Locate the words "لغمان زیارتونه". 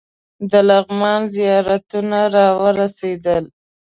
0.69-2.19